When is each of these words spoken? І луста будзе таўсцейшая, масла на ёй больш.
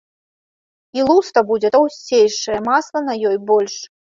І 0.99 1.03
луста 1.09 1.39
будзе 1.51 1.71
таўсцейшая, 1.77 2.59
масла 2.71 3.07
на 3.07 3.13
ёй 3.29 3.37
больш. 3.53 3.75